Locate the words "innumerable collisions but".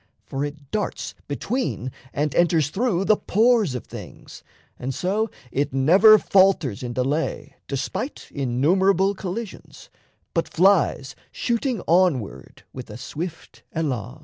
8.33-10.47